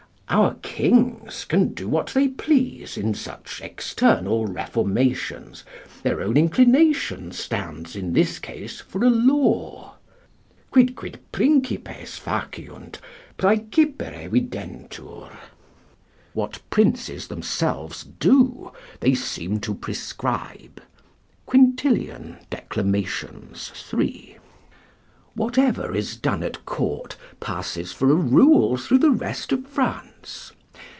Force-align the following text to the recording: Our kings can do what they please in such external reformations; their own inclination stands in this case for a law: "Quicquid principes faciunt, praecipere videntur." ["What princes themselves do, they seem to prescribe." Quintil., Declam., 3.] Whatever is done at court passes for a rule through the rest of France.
Our 0.33 0.53
kings 0.61 1.43
can 1.43 1.73
do 1.73 1.89
what 1.89 2.11
they 2.13 2.29
please 2.29 2.95
in 2.95 3.13
such 3.15 3.59
external 3.61 4.45
reformations; 4.45 5.65
their 6.03 6.21
own 6.21 6.37
inclination 6.37 7.33
stands 7.33 7.97
in 7.97 8.13
this 8.13 8.39
case 8.39 8.79
for 8.79 9.03
a 9.03 9.09
law: 9.09 9.95
"Quicquid 10.71 11.19
principes 11.33 12.17
faciunt, 12.17 12.99
praecipere 13.37 14.29
videntur." 14.29 15.33
["What 16.31 16.61
princes 16.69 17.27
themselves 17.27 18.05
do, 18.05 18.71
they 19.01 19.13
seem 19.13 19.59
to 19.59 19.75
prescribe." 19.75 20.81
Quintil., 21.45 22.37
Declam., 22.49 22.95
3.] 23.53 24.37
Whatever 25.33 25.95
is 25.95 26.17
done 26.17 26.43
at 26.43 26.65
court 26.65 27.15
passes 27.39 27.93
for 27.93 28.11
a 28.11 28.15
rule 28.15 28.75
through 28.75 28.97
the 28.99 29.11
rest 29.11 29.53
of 29.53 29.65
France. 29.65 30.51